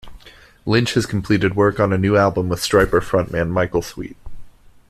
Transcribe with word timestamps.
Lynch 0.65 0.95
has 0.95 1.05
completed 1.05 1.55
work 1.55 1.79
on 1.79 1.93
a 1.93 1.97
new 1.99 2.17
album 2.17 2.49
with 2.49 2.59
Stryper 2.59 3.01
frontman 3.01 3.51
Michael 3.51 3.83
Sweet. 3.83 4.17